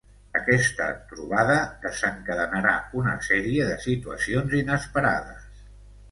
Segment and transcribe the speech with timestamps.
[0.37, 5.61] Aquesta trobada desencadenarà una sèrie de situacions inesperades.